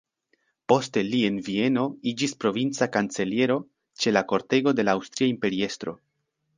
[0.71, 3.61] Poste li en Vieno iĝis provinca kanceliero
[4.03, 6.01] ĉe la kortego de la aŭstria imperiestro.